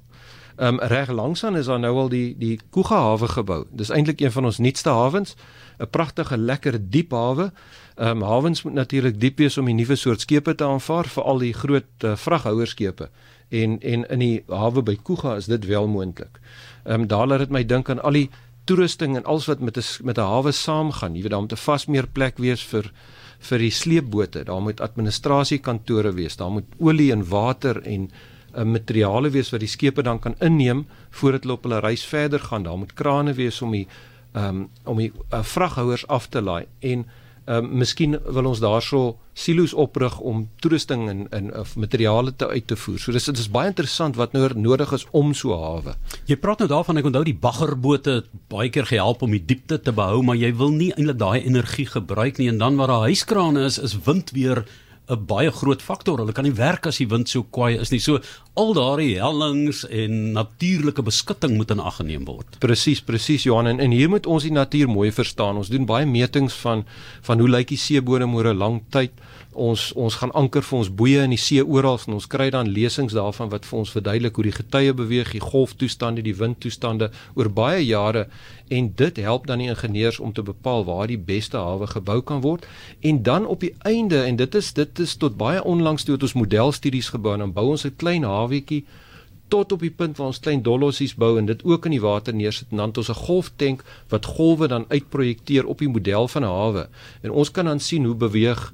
Ehm 0.55 0.73
um, 0.73 0.79
reg 0.79 1.09
langsaan 1.09 1.57
is 1.57 1.65
daar 1.65 1.79
nou 1.79 1.95
al 1.97 2.09
die 2.09 2.35
die 2.37 2.59
Kuga 2.69 2.95
hawe 2.95 3.27
gebou. 3.27 3.65
Dis 3.71 3.89
eintlik 3.89 4.21
een 4.21 4.31
van 4.31 4.45
ons 4.45 4.57
nuutste 4.57 4.89
hawens, 4.89 5.35
'n 5.79 5.89
pragtige 5.89 6.37
lekker 6.37 6.89
diep 6.89 7.11
hawe. 7.11 7.51
Ehm 7.95 8.21
um, 8.21 8.23
hawens 8.27 8.63
moet 8.63 8.73
natuurlik 8.73 9.19
diep 9.19 9.37
wees 9.37 9.57
om 9.57 9.65
die 9.65 9.73
nuwe 9.73 9.95
soort 9.95 10.21
skepe 10.21 10.55
te 10.55 10.65
aanvaar 10.65 11.07
vir 11.07 11.23
al 11.23 11.37
die 11.39 11.53
groot 11.53 12.03
uh, 12.03 12.15
vraghouerskepe. 12.15 13.09
En 13.49 13.79
en 13.79 14.03
in 14.09 14.19
die 14.19 14.43
hawe 14.47 14.81
by 14.83 14.97
Kuga 15.03 15.35
is 15.35 15.45
dit 15.45 15.65
wel 15.65 15.87
moontlik. 15.87 16.39
Ehm 16.83 17.01
um, 17.01 17.07
daar 17.07 17.27
laat 17.27 17.39
dit 17.39 17.49
my 17.49 17.63
dink 17.65 17.89
aan 17.89 18.01
al 18.01 18.11
die 18.11 18.29
toerusting 18.65 19.15
en 19.15 19.23
alles 19.23 19.45
wat 19.45 19.59
met 19.59 19.77
'n 19.77 20.05
met 20.05 20.17
'n 20.17 20.21
hawe 20.21 20.51
saamgaan. 20.51 21.15
Jy 21.15 21.21
weet 21.21 21.31
daar 21.31 21.41
moet 21.41 21.51
'n 21.51 21.65
vas 21.65 21.85
meer 21.85 22.07
plek 22.07 22.37
wees 22.37 22.63
vir 22.63 22.91
vir 23.39 23.57
die 23.59 23.71
sleepbote. 23.71 24.43
Daar 24.43 24.61
moet 24.61 24.81
administrasiekantore 24.81 26.13
wees. 26.13 26.35
Daar 26.35 26.51
moet 26.51 26.65
olie 26.77 27.11
en 27.11 27.27
water 27.29 27.81
en 27.81 28.11
uh, 28.57 28.63
materiale 28.63 29.29
wees 29.29 29.49
wat 29.49 29.59
die 29.59 29.69
skepe 29.69 30.01
dan 30.01 30.19
kan 30.19 30.35
inneem 30.39 30.85
voordat 31.09 31.43
hulle 31.43 31.53
op 31.53 31.63
hulle 31.63 31.79
reis 31.79 32.05
verder 32.05 32.39
gaan. 32.39 32.63
Daar 32.63 32.77
moet 32.77 32.93
krane 32.93 33.33
wees 33.33 33.61
om 33.61 33.71
die 33.71 33.87
ehm 34.33 34.47
um, 34.47 34.69
om 34.83 34.97
die 34.97 35.11
uh, 35.33 35.43
vraghouers 35.43 36.07
af 36.07 36.27
te 36.27 36.41
laai 36.41 36.65
en 36.79 37.05
ehm 37.45 37.65
um, 37.65 37.77
miskien 37.77 38.17
wil 38.25 38.47
ons 38.49 38.59
daarso 38.59 39.17
silo's 39.37 39.73
oprig 39.73 40.15
om 40.19 40.45
toerusting 40.63 41.09
en 41.09 41.27
en 41.29 41.51
of 41.59 41.75
materiale 41.75 42.33
te 42.35 42.47
uit 42.47 42.67
te 42.67 42.75
voer. 42.75 42.99
So 42.99 43.11
dis 43.11 43.25
dit 43.25 43.37
is 43.37 43.51
baie 43.51 43.69
interessant 43.69 44.15
wat 44.15 44.33
nou 44.33 44.49
nodig 44.55 44.91
is 44.91 45.05
om 45.11 45.33
so 45.33 45.53
hawe. 45.53 45.93
Jy 46.25 46.37
praat 46.41 46.59
nou 46.59 46.69
daarvan 46.71 46.97
ek 46.97 47.05
onthou 47.05 47.23
die 47.23 47.37
baggerbote 47.37 48.23
baie 48.49 48.69
keer 48.69 48.85
gehelp 48.89 49.21
om 49.21 49.31
die 49.31 49.45
diepte 49.45 49.77
te 49.81 49.93
behou, 49.93 50.23
maar 50.23 50.35
jy 50.35 50.53
wil 50.55 50.71
nie 50.71 50.91
eintlik 50.95 51.19
daai 51.19 51.45
energie 51.45 51.85
gebruik 51.85 52.37
nie 52.37 52.49
en 52.49 52.57
dan 52.57 52.75
waar 52.75 52.87
daar 52.87 53.07
huiskrane 53.09 53.65
is, 53.65 53.77
is 53.77 53.97
wind 54.05 54.31
weer 54.31 54.65
'n 55.07 55.25
baie 55.25 55.51
groot 55.51 55.81
faktor. 55.81 56.17
Hulle 56.19 56.33
kan 56.33 56.43
nie 56.43 56.55
werk 56.55 56.87
as 56.87 56.97
die 56.97 57.07
wind 57.07 57.29
so 57.29 57.43
kwaai 57.43 57.79
is 57.79 57.91
nie. 57.91 57.99
So 57.99 58.19
al 58.55 58.73
daardie 58.73 59.19
hellings 59.21 59.83
en 59.89 60.33
natuurlike 60.33 61.03
beskutting 61.03 61.57
moet 61.57 61.71
in 61.71 61.79
ag 61.79 61.99
geneem 61.99 62.25
word. 62.25 62.57
Presies, 62.59 63.01
presies 63.01 63.43
Johan 63.43 63.67
en, 63.67 63.79
en 63.79 63.91
hier 63.91 64.09
moet 64.09 64.25
ons 64.25 64.43
die 64.43 64.51
natuur 64.51 64.89
mooi 64.89 65.11
verstaan. 65.11 65.57
Ons 65.57 65.69
doen 65.69 65.85
baie 65.85 66.05
metings 66.05 66.53
van 66.63 66.85
van 67.21 67.39
hoe 67.39 67.49
lyk 67.49 67.67
die 67.67 67.77
seebodem 67.77 68.35
oor 68.35 68.53
'n 68.53 68.57
lang 68.57 68.81
tyd 68.89 69.11
ons 69.55 69.93
ons 69.95 70.15
gaan 70.19 70.31
anker 70.35 70.63
vir 70.63 70.77
ons 70.77 70.89
boeye 71.01 71.23
in 71.23 71.33
die 71.33 71.39
see 71.39 71.63
oral 71.63 71.99
en 72.07 72.17
ons 72.17 72.27
kry 72.27 72.49
dan 72.53 72.69
lesings 72.75 73.15
daarvan 73.15 73.49
wat 73.53 73.65
vir 73.65 73.79
ons 73.79 73.93
verduidelik 73.95 74.35
hoe 74.35 74.45
die 74.49 74.55
getye 74.55 74.93
beweeg, 74.93 75.31
die 75.31 75.43
golftoestande, 75.43 76.23
die 76.25 76.35
windtoestande 76.35 77.09
oor 77.35 77.49
baie 77.49 77.85
jare. 77.85 78.27
En 78.69 78.91
dit 78.97 79.17
help 79.23 79.47
dan 79.47 79.61
die 79.63 79.69
ingenieurs 79.71 80.19
om 80.19 80.33
te 80.33 80.43
bepaal 80.43 80.85
waar 80.85 81.07
die 81.07 81.21
beste 81.21 81.57
hawe 81.57 81.87
gebou 81.87 82.21
kan 82.21 82.41
word. 82.41 82.67
En 83.01 83.23
dan 83.23 83.45
op 83.45 83.63
die 83.63 83.73
einde 83.87 84.23
en 84.23 84.35
dit 84.35 84.55
is 84.55 84.73
dit 84.73 84.99
is 84.99 85.15
tot 85.15 85.37
baie 85.37 85.63
onlangs 85.63 86.03
toe 86.03 86.15
het 86.15 86.27
ons 86.27 86.37
modelstudies 86.37 87.13
gebou 87.15 87.33
en 87.33 87.45
dan 87.45 87.53
bou 87.53 87.69
ons 87.71 87.85
'n 87.85 87.95
klein 87.95 88.23
hawetjie 88.23 88.85
tot 89.47 89.71
op 89.71 89.83
die 89.83 89.93
punt 89.93 90.17
waar 90.17 90.31
ons 90.31 90.39
klein 90.41 90.63
dolossies 90.65 91.13
bou 91.15 91.35
en 91.37 91.45
dit 91.45 91.63
ook 91.63 91.85
in 91.85 91.95
die 91.95 92.01
water 92.01 92.33
neersit. 92.33 92.71
En 92.71 92.77
dan 92.77 92.87
het 92.87 92.97
ons 92.97 93.09
'n 93.09 93.23
golftank 93.27 93.83
wat 94.09 94.25
golwe 94.25 94.67
dan 94.67 94.85
uitprojekteer 94.87 95.65
op 95.65 95.79
die 95.79 95.89
model 95.89 96.27
van 96.27 96.41
'n 96.41 96.45
hawe. 96.45 96.89
En 97.21 97.31
ons 97.31 97.51
kan 97.51 97.65
dan 97.65 97.79
sien 97.79 98.05
hoe 98.05 98.15
beweeg 98.15 98.73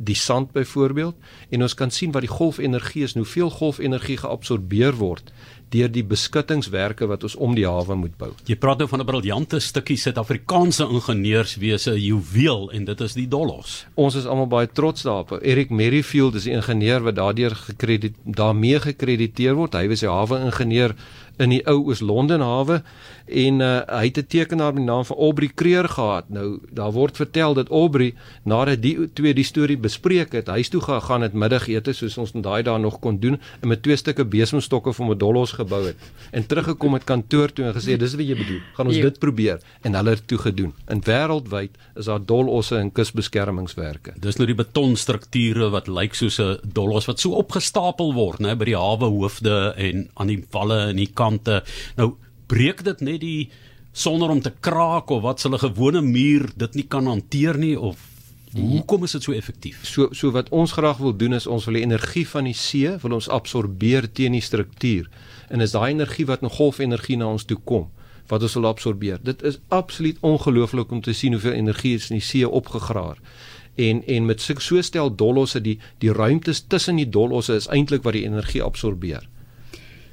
die 0.00 0.16
sand 0.16 0.52
byvoorbeeld 0.56 1.16
en 1.50 1.62
ons 1.62 1.76
kan 1.76 1.90
sien 1.92 2.12
wat 2.12 2.24
die 2.24 2.32
golfenergie 2.32 3.04
is, 3.04 3.14
hoeveel 3.14 3.50
golfenergie 3.52 4.16
geabsorbeer 4.22 4.96
word 4.96 5.32
deur 5.70 5.90
die 5.92 6.02
beskuttingswerke 6.06 7.06
wat 7.10 7.24
ons 7.26 7.36
om 7.38 7.54
die 7.54 7.66
hawe 7.68 7.94
moet 7.98 8.16
bou. 8.18 8.30
Jy 8.48 8.56
praat 8.58 8.80
nou 8.82 8.88
van 8.90 9.00
'n 9.00 9.06
briljante 9.06 9.60
stukkie 9.60 9.96
Suid-Afrikaanse 9.96 10.88
ingenieurswese 10.90 11.94
juweel 11.94 12.70
en 12.72 12.84
dit 12.84 13.00
is 13.00 13.14
die 13.14 13.28
Dollos. 13.28 13.86
Ons 13.94 14.14
is 14.14 14.26
almal 14.26 14.46
baie 14.46 14.66
trots 14.66 15.02
daarop. 15.02 15.42
Eric 15.42 15.70
Merrifield 15.70 16.34
is 16.34 16.44
die 16.44 16.52
ingenieur 16.52 17.02
wat 17.02 17.14
daardeur 17.14 17.54
gekrediteer 17.54 18.18
daarmee 18.24 18.80
gekrediteer 18.80 19.54
word. 19.54 19.74
Hy 19.74 19.88
was 19.88 20.00
die 20.00 20.08
hawe-ingenieur 20.08 20.94
in 21.40 21.54
die 21.54 21.62
ou 21.68 21.78
Oos-London 21.88 22.44
hawe 22.44 22.82
en 23.30 23.60
uh, 23.62 23.80
hy 23.86 24.04
het 24.10 24.18
'n 24.18 24.26
tekenaar 24.26 24.74
met 24.74 24.82
die 24.82 24.90
naam 24.90 25.04
van 25.04 25.16
Aubrey 25.16 25.50
Creer 25.54 25.88
gehad. 25.88 26.28
Nou 26.28 26.58
daar 26.70 26.92
word 26.92 27.16
vertel 27.16 27.54
dat 27.54 27.68
Aubrey 27.70 28.14
nadat 28.44 28.82
die 28.82 29.08
twee 29.12 29.34
die 29.34 29.44
storie 29.44 29.78
bespreek 29.78 30.32
het, 30.32 30.46
huis 30.46 30.68
toe 30.68 30.80
gegaan 30.80 31.22
het 31.22 31.32
middagete 31.32 31.92
soos 31.92 32.18
ons 32.18 32.32
daai 32.32 32.62
dae 32.62 32.78
nog 32.78 32.98
kon 32.98 33.18
doen 33.20 33.40
en 33.60 33.68
met 33.68 33.82
twee 33.82 33.96
stukke 33.96 34.24
besemstokke 34.24 34.92
vir 34.92 35.06
'n 35.06 35.18
dollos 35.18 35.52
gebou 35.52 35.86
het 35.86 35.96
en 36.32 36.46
teruggekom 36.46 36.94
het 36.94 37.04
kantoor 37.04 37.52
toe 37.52 37.64
en 37.64 37.74
gesê 37.74 37.96
dis 37.96 38.14
wat 38.14 38.26
jy 38.26 38.36
bedoel. 38.36 38.60
Gaan 38.74 38.86
ons 38.86 38.96
ja. 38.96 39.02
dit 39.02 39.18
probeer 39.18 39.60
en 39.82 39.94
hulle 39.94 40.10
het 40.10 40.26
toe 40.26 40.38
gedoen. 40.38 40.72
In 40.88 41.00
wêreldwyd 41.00 41.70
is 41.96 42.04
daar 42.04 42.24
dolosse 42.24 42.76
en 42.76 42.92
kusbeskermingswerke. 42.92 44.14
Dis 44.20 44.36
nou 44.36 44.46
die 44.46 44.54
betonstrukture 44.58 45.70
wat 45.70 45.88
lyk 45.88 46.14
soos 46.14 46.38
'n 46.40 46.58
dolos 46.64 47.06
wat 47.06 47.20
so 47.20 47.30
opgestapel 47.30 48.14
word, 48.14 48.40
né, 48.40 48.56
by 48.56 48.64
die 48.64 48.76
hawe 48.76 49.06
hoofde 49.06 49.74
en 49.76 50.08
aan 50.14 50.26
die 50.26 50.44
walle 50.50 50.90
en 50.90 50.96
die 50.96 51.10
kante. 51.30 51.62
Nou 51.96 52.14
breek 52.50 52.84
dit 52.84 53.00
net 53.06 53.20
die 53.22 53.50
sonder 53.92 54.30
om 54.30 54.40
te 54.42 54.52
kraak 54.62 55.10
of 55.10 55.22
wat 55.22 55.42
hulle 55.46 55.58
gewone 55.58 56.02
muur 56.02 56.48
dit 56.56 56.78
nie 56.78 56.86
kan 56.86 57.06
hanteer 57.10 57.58
nie 57.58 57.76
of 57.78 58.06
hoekom 58.54 59.04
is 59.06 59.14
dit 59.14 59.22
so 59.22 59.34
effektief? 59.34 59.84
So 59.86 60.08
so 60.16 60.32
wat 60.34 60.50
ons 60.50 60.74
graag 60.74 60.98
wil 60.98 61.14
doen 61.14 61.36
is 61.38 61.46
ons 61.46 61.66
wil 61.68 61.78
die 61.78 61.84
energie 61.86 62.26
van 62.26 62.48
die 62.50 62.56
see 62.56 62.96
wil 63.02 63.14
ons 63.18 63.30
absorbeer 63.30 64.08
teen 64.10 64.34
die 64.34 64.42
struktuur 64.42 65.06
en 65.50 65.62
is 65.62 65.74
daai 65.74 65.92
energie 65.92 66.26
wat 66.26 66.42
'n 66.42 66.56
golfenergie 66.58 67.16
na 67.16 67.30
ons 67.30 67.44
toe 67.44 67.58
kom 67.64 67.90
wat 68.30 68.42
ons 68.42 68.54
wil 68.54 68.66
absorbeer. 68.66 69.18
Dit 69.22 69.42
is 69.42 69.58
absoluut 69.68 70.16
ongelooflik 70.20 70.90
om 70.90 71.00
te 71.00 71.12
sien 71.12 71.32
hoeveel 71.32 71.52
energie 71.52 71.94
is 71.94 72.10
in 72.10 72.18
die 72.18 72.24
see 72.24 72.48
opgegraar. 72.48 73.18
En 73.74 74.06
en 74.06 74.26
met 74.26 74.40
so 74.40 74.54
so 74.58 74.82
stel 74.82 75.14
dolosse 75.14 75.60
die 75.60 75.78
die 75.98 76.12
ruimtes 76.12 76.66
tussen 76.66 76.96
die 76.96 77.08
dolosse 77.08 77.54
is 77.54 77.66
eintlik 77.66 78.02
wat 78.02 78.12
die 78.12 78.24
energie 78.24 78.62
absorbeer 78.62 79.28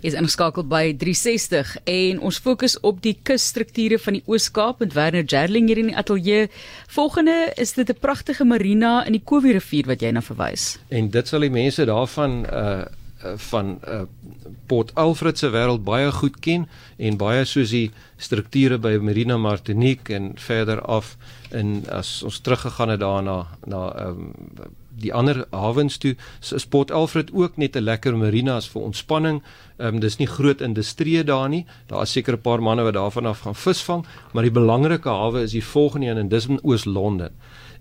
is 0.01 0.13
ingeskakel 0.13 0.66
by 0.68 0.92
360 0.98 1.77
en 1.84 2.20
ons 2.20 2.38
fokus 2.44 2.77
op 2.86 3.01
die 3.01 3.16
kusstrukture 3.24 3.98
van 4.00 4.20
die 4.20 4.24
Oos-Kaap 4.25 4.84
met 4.84 4.94
Werner 4.94 5.25
Jerling 5.25 5.68
hier 5.72 5.82
in 5.82 5.92
die 5.92 5.98
ateljee. 5.98 6.48
Volgende 6.88 7.51
is 7.56 7.74
dit 7.74 7.89
'n 7.89 8.00
pragtige 8.00 8.46
marina 8.46 9.06
in 9.06 9.12
die 9.12 9.24
Kowie 9.24 9.54
rivier 9.54 9.86
wat 9.88 10.01
jy 10.01 10.12
na 10.12 10.22
verwys. 10.22 10.77
En 10.89 11.10
dit 11.10 11.27
sal 11.27 11.39
die 11.39 11.50
mense 11.50 11.86
daarvan 11.86 12.46
uh 12.46 12.86
van 13.36 13.80
uh, 13.88 14.01
Port 14.66 14.96
Alfred 14.96 15.38
se 15.38 15.50
wêreld 15.50 15.84
baie 15.84 16.12
goed 16.12 16.39
ken 16.39 16.68
en 16.98 17.18
baie 17.18 17.46
soos 17.46 17.72
die 17.74 17.92
strukture 18.18 18.77
by 18.77 18.98
Marina 19.01 19.38
Martinique 19.38 20.13
en 20.13 20.32
verder 20.36 20.82
af 20.82 21.16
in 21.50 21.84
as 21.89 22.24
ons 22.24 22.39
teruggegaan 22.39 22.89
het 22.89 23.00
daarna 23.00 23.48
na 23.66 23.82
ehm 23.96 24.10
um, 24.10 24.75
die 25.00 25.13
ander 25.13 25.46
hawens 25.51 25.98
toe 25.98 26.16
Port 26.70 26.92
Alfred 26.92 27.32
ook 27.34 27.58
net 27.58 27.75
'n 27.75 27.84
lekker 27.84 28.18
marina 28.18 28.62
vir 28.62 28.82
ontspanning. 28.82 29.44
Ehm 29.77 29.96
um, 29.96 30.00
dis 30.00 30.18
nie 30.18 30.27
groot 30.27 30.62
industrie 30.62 31.24
daar 31.24 31.50
nie. 31.50 31.66
Daar 31.88 32.01
is 32.01 32.12
seker 32.12 32.34
'n 32.34 32.42
paar 32.42 32.62
manne 32.62 32.84
wat 32.84 32.94
daarvan 32.94 33.25
af 33.25 33.39
gaan 33.39 33.56
visvang, 33.56 34.06
maar 34.34 34.44
die 34.44 34.51
belangrike 34.51 35.10
hawe 35.10 35.42
is 35.42 35.51
die 35.51 35.63
volgende 35.63 36.08
een 36.08 36.18
en 36.18 36.30
dis 36.30 36.48
in 36.48 36.60
Oos-London. 36.63 37.30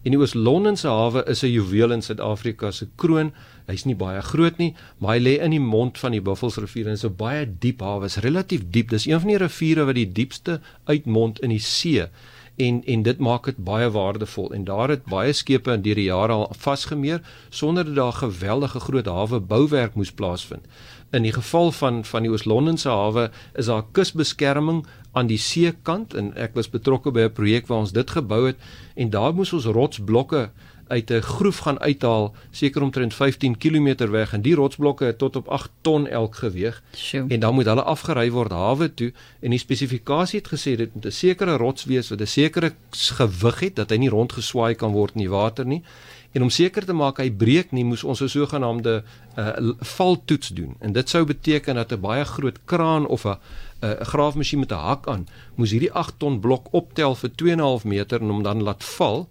En 0.02 0.10
die 0.10 0.18
Oos-London 0.18 0.76
se 0.76 0.88
hawe 0.88 1.24
is 1.26 1.42
'n 1.42 1.50
juweel 1.50 1.92
in 1.92 2.02
Suid-Afrika 2.02 2.70
se 2.70 2.86
kroon. 2.94 3.32
Hy's 3.66 3.84
nie 3.84 3.96
baie 3.96 4.22
groot 4.22 4.58
nie, 4.58 4.74
maar 4.98 5.14
hy 5.14 5.22
lê 5.22 5.42
in 5.42 5.50
die 5.50 5.60
mond 5.60 5.98
van 5.98 6.12
die 6.12 6.20
Buffelsrivier 6.20 6.86
en 6.86 6.92
is 6.92 7.04
'n 7.04 7.16
baie 7.16 7.46
diep 7.58 7.80
hawe. 7.80 8.04
Is 8.04 8.16
relatief 8.16 8.62
diep. 8.70 8.88
Dis 8.88 9.06
een 9.06 9.20
van 9.20 9.28
die 9.28 9.38
riviere 9.38 9.84
wat 9.84 9.94
die 9.94 10.12
diepste 10.12 10.60
uitmond 10.84 11.40
in 11.40 11.50
die 11.50 11.58
see 11.58 12.08
en 12.56 12.84
en 12.84 13.02
dit 13.02 13.18
maak 13.18 13.44
dit 13.44 13.56
baie 13.56 13.90
waardevol 13.90 14.52
en 14.52 14.64
daar 14.64 14.88
het 14.88 15.04
baie 15.04 15.32
skepe 15.32 15.72
in 15.72 15.82
die 15.84 15.94
jare 16.02 16.32
al 16.32 16.52
vasgemeer 16.58 17.20
sonder 17.48 17.84
dat 17.84 17.94
daar 17.94 18.12
geweldige 18.12 18.80
groot 18.80 19.06
hawe 19.06 19.40
bouwerk 19.40 19.94
moes 19.94 20.12
plaasvind. 20.12 20.64
In 21.10 21.22
die 21.22 21.32
geval 21.32 21.72
van 21.72 22.04
van 22.04 22.22
die 22.22 22.30
Oos-London 22.30 22.76
se 22.76 22.88
hawe 22.88 23.30
is 23.54 23.66
daar 23.66 23.84
kusbeskerming 23.92 24.86
aan 25.12 25.26
die 25.26 25.38
seekant 25.38 26.14
en 26.14 26.32
ek 26.34 26.54
was 26.54 26.70
betrokke 26.70 27.10
by 27.10 27.28
'n 27.28 27.32
projek 27.32 27.66
waar 27.66 27.78
ons 27.78 27.92
dit 27.92 28.10
gebou 28.10 28.46
het 28.46 28.56
en 28.94 29.10
daar 29.10 29.34
moes 29.34 29.52
ons 29.52 29.64
rotsblokke 29.64 30.50
uit 30.88 31.10
'n 31.10 31.20
groef 31.20 31.58
gaan 31.58 31.80
uithaal 31.80 32.34
seker 32.50 32.82
omtrent 32.82 33.14
15 33.14 33.58
km 33.58 34.10
weg 34.10 34.32
en 34.32 34.42
die 34.42 34.54
rotsblokke 34.54 35.04
het 35.04 35.18
tot 35.18 35.36
op 35.36 35.48
8 35.48 35.70
ton 35.80 36.06
elk 36.06 36.34
geweg 36.34 36.82
Sjoe. 36.94 37.24
en 37.28 37.40
dan 37.40 37.54
moet 37.54 37.64
hulle 37.64 37.82
afgery 37.82 38.30
word 38.30 38.50
hawe 38.50 38.94
toe 38.94 39.12
en 39.40 39.50
die 39.50 39.58
spesifikasie 39.58 40.40
het 40.40 40.48
gesê 40.48 40.76
dit 40.76 40.94
moet 40.94 41.06
'n 41.06 41.10
sekere 41.10 41.56
rots 41.56 41.84
wees 41.84 42.08
wat 42.08 42.20
'n 42.20 42.26
sekere 42.26 42.72
gewig 42.90 43.60
het 43.60 43.76
dat 43.76 43.90
hy 43.90 43.96
nie 43.96 44.08
rondgeswaai 44.08 44.74
kan 44.74 44.92
word 44.92 45.14
in 45.14 45.20
die 45.20 45.30
water 45.30 45.66
nie. 45.66 45.82
En 46.32 46.42
om 46.42 46.50
seker 46.50 46.84
te 46.84 46.92
maak 46.92 47.16
hy 47.16 47.30
breek 47.30 47.70
nie 47.72 47.84
moes 47.84 48.04
ons 48.04 48.20
'n 48.20 48.28
sogenaamde 48.28 49.02
uh, 49.38 49.72
valtoets 49.80 50.48
doen. 50.48 50.76
En 50.80 50.92
dit 50.92 51.08
sou 51.08 51.24
beteken 51.24 51.74
dat 51.74 51.92
'n 51.92 52.00
baie 52.00 52.24
groot 52.24 52.58
kraan 52.64 53.06
of 53.06 53.24
'n 53.24 53.38
'n 53.82 54.04
graafmasjien 54.04 54.60
met 54.60 54.72
'n 54.72 54.74
hak 54.88 55.08
aan 55.08 55.26
moes 55.54 55.70
hierdie 55.70 55.92
8 55.92 56.18
ton 56.18 56.40
blok 56.40 56.68
optel 56.72 57.14
vir 57.14 57.30
2.5 57.30 57.84
meter 57.84 58.20
en 58.20 58.28
hom 58.28 58.42
dan 58.42 58.62
laat 58.62 58.84
val 58.84 59.28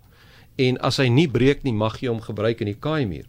en 0.55 0.77
as 0.77 0.97
hy 0.97 1.07
nie 1.11 1.27
breek 1.31 1.63
nie 1.63 1.73
mag 1.73 1.99
jy 2.01 2.09
hom 2.09 2.21
gebruik 2.21 2.61
in 2.63 2.71
die 2.71 2.79
kaaimuur. 2.79 3.25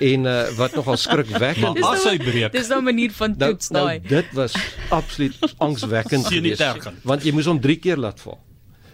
En 0.00 0.24
uh, 0.24 0.36
wat 0.56 0.74
nogal 0.74 0.96
skrikwekkend 0.96 1.76
is. 1.76 1.84
As 1.84 2.04
hy 2.08 2.16
breek. 2.16 2.52
Dis 2.52 2.70
nou 2.72 2.80
'n 2.80 2.84
manier 2.84 3.12
van 3.12 3.34
nou, 3.36 3.50
toets 3.50 3.68
daai. 3.68 3.98
Nou, 3.98 4.08
dit 4.08 4.32
was 4.32 4.54
absoluut 4.88 5.36
angswekkend 5.58 6.26
geweest. 6.26 6.88
Want 7.02 7.24
jy 7.24 7.32
moes 7.32 7.50
hom 7.50 7.60
3 7.60 7.76
keer 7.76 8.00
laat 8.00 8.20
val. 8.20 8.38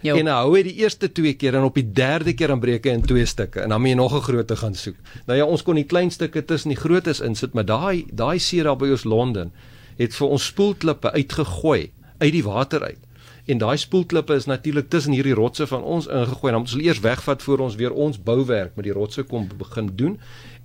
Jo. 0.01 0.15
En 0.15 0.27
nou 0.29 0.35
hou 0.35 0.51
hy 0.55 0.63
die 0.67 0.75
eerste 0.83 1.09
2 1.11 1.33
keer 1.39 1.55
en 1.57 1.65
op 1.67 1.77
die 1.77 1.85
derde 1.91 2.33
keer 2.37 2.53
dan 2.53 2.61
breek 2.61 2.85
hy 2.85 2.93
in 2.99 3.05
twee 3.05 3.25
stukke 3.25 3.63
en 3.63 3.73
dan 3.73 3.81
moet 3.81 3.89
jy 3.89 3.95
nog 3.95 4.13
'n 4.13 4.21
grootte 4.21 4.55
gaan 4.55 4.75
soek. 4.75 4.95
Nou 5.25 5.37
ja, 5.37 5.45
ons 5.45 5.63
kon 5.63 5.75
die 5.75 5.87
klein 5.87 6.11
stukke 6.11 6.45
tussen 6.45 6.69
die 6.69 6.77
grootes 6.77 7.19
insit, 7.19 7.53
maar 7.53 7.65
daai 7.65 8.05
daai 8.11 8.39
see 8.39 8.63
daar 8.63 8.77
by 8.77 8.91
ons 8.91 9.03
Londen 9.03 9.51
het 9.97 10.13
vir 10.15 10.27
ons 10.27 10.45
spoelklippe 10.45 11.11
uitgegooi 11.11 11.91
uit 12.17 12.31
die 12.31 12.43
water 12.43 12.83
uit. 12.83 12.99
En 13.47 13.61
daai 13.61 13.77
spoelklippe 13.79 14.35
is 14.35 14.45
natuurlik 14.45 14.89
tussen 14.91 15.13
hierdie 15.15 15.35
rotse 15.37 15.67
van 15.67 15.83
ons 15.83 16.07
ingegooi. 16.07 16.51
Dan 16.51 16.61
moet 16.61 16.73
ons 16.73 16.83
eers 16.83 16.99
wegvat 16.99 17.43
voor 17.43 17.61
ons 17.63 17.75
weer 17.79 17.93
ons 17.95 18.17
bouwerk 18.19 18.75
met 18.75 18.83
die 18.89 18.95
rotse 18.95 19.23
kom 19.23 19.47
begin 19.57 19.87
doen. 19.95 20.17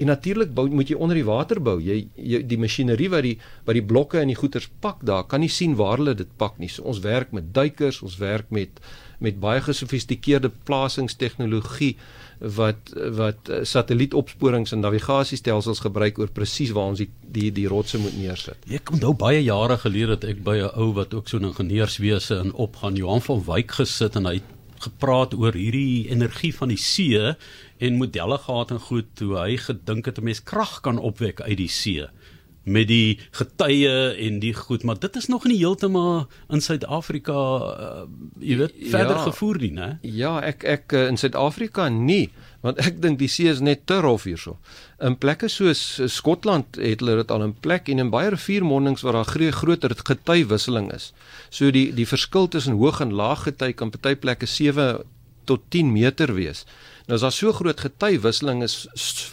En 0.03 0.11
natuurlik 0.11 0.51
moet 0.55 0.91
jy 0.91 0.97
onder 0.99 1.15
die 1.17 1.29
water 1.29 1.61
bou. 1.63 1.77
Jy, 1.79 2.01
jy 2.19 2.41
die 2.47 2.59
masjinerie 2.59 3.09
wat 3.13 3.23
die 3.23 3.37
wat 3.69 3.79
die 3.79 3.85
blokke 3.87 4.19
en 4.19 4.33
die 4.33 4.39
goeters 4.39 4.67
pak 4.83 5.07
daar, 5.07 5.23
kan 5.31 5.41
nie 5.41 5.51
sien 5.51 5.77
waar 5.79 6.03
hulle 6.03 6.17
dit 6.19 6.35
pak 6.43 6.59
nie. 6.59 6.69
So 6.69 6.83
ons 6.83 7.05
werk 7.07 7.31
met 7.31 7.55
duikers, 7.55 8.03
ons 8.03 8.19
werk 8.19 8.51
met 8.51 8.83
met 9.23 9.39
baie 9.39 9.61
gesofistikeerde 9.63 10.51
plasingstegnologie 10.67 11.93
wat 12.43 12.91
wat 13.15 13.49
eh, 13.49 13.63
satellietopsporings 13.63 14.73
en 14.73 14.83
navigasiestelsels 14.83 15.83
gebruik 15.85 16.19
oor 16.19 16.31
presies 16.35 16.73
waar 16.75 16.91
ons 16.91 16.99
die 16.99 17.11
die 17.23 17.53
die 17.55 17.69
rotse 17.71 18.01
moet 18.03 18.17
neersit. 18.19 18.67
Ek 18.67 18.91
onthou 18.91 19.13
baie 19.15 19.43
jare 19.43 19.79
gelede 19.79 20.17
het 20.17 20.25
ek 20.25 20.43
by 20.43 20.57
'n 20.59 20.75
ou 20.75 20.93
wat 20.99 21.15
ook 21.15 21.29
so 21.29 21.39
'n 21.39 21.51
ingenieurswese 21.53 22.41
in 22.43 22.53
opgaan 22.53 22.97
Johan 22.97 23.23
van 23.23 23.45
Wyk 23.47 23.71
gesit 23.71 24.17
en 24.17 24.27
hy 24.27 24.35
het 24.35 24.51
gepraat 24.83 25.35
oor 25.35 25.55
hierdie 25.55 26.09
energie 26.11 26.55
van 26.55 26.69
die 26.69 26.81
see 26.81 27.35
en 27.79 27.97
modelle 27.97 28.39
gehad 28.39 28.71
en 28.71 28.81
goed 28.81 29.07
toe 29.15 29.39
hy 29.39 29.57
gedink 29.57 30.07
het 30.07 30.19
'n 30.19 30.25
mens 30.25 30.43
krag 30.43 30.81
kan 30.81 30.99
opwek 30.99 31.41
uit 31.41 31.57
die 31.57 31.69
see 31.69 32.09
met 32.65 32.87
die 32.89 33.19
getye 33.35 33.95
en 34.27 34.39
die 34.43 34.55
goed 34.55 34.85
maar 34.87 34.99
dit 35.03 35.17
is 35.17 35.27
nog 35.29 35.45
nie 35.51 35.59
heeltemal 35.59 36.29
in 36.53 36.63
Suid-Afrika 36.63 37.35
uh, 37.35 38.05
jy 38.39 38.61
weet 38.61 38.77
verder 38.93 39.19
ja, 39.19 39.27
gevoer 39.31 39.59
nie 39.65 39.73
né 39.75 39.91
Ja 40.03 40.39
ek 40.47 40.65
ek 40.65 40.97
in 41.09 41.19
Suid-Afrika 41.19 41.89
nie 41.89 42.31
want 42.63 42.79
ek 42.83 43.01
dink 43.03 43.19
die 43.19 43.31
see 43.31 43.51
is 43.51 43.61
net 43.65 43.85
te 43.91 43.99
rof 44.05 44.25
hierso. 44.29 44.55
In 45.03 45.17
plekke 45.19 45.49
soos 45.51 45.81
Skotland 46.15 46.79
het 46.79 47.03
hulle 47.03 47.19
dit 47.19 47.35
al 47.35 47.47
in 47.49 47.55
plek 47.65 47.91
en 47.91 48.05
in 48.05 48.13
baie 48.13 48.31
riviermondings 48.31 49.03
waar 49.03 49.19
daar 49.19 49.53
groter 49.59 49.95
getywisseling 49.99 50.93
is. 50.95 51.11
So 51.51 51.73
die 51.75 51.91
die 51.95 52.07
verskil 52.07 52.49
tussen 52.49 52.79
hoog 52.79 53.03
en 53.03 53.15
laag 53.19 53.49
gety 53.49 53.73
kan 53.75 53.91
party 53.91 54.15
plekke 54.15 54.47
7 54.47 55.03
tot 55.45 55.67
10 55.75 55.91
meter 55.93 56.35
wees. 56.35 56.65
Nou 57.07 57.17
as 57.17 57.21
daar 57.21 57.33
so 57.33 57.53
groot 57.53 57.81
getywisseling 57.81 58.63
is, 58.63 58.87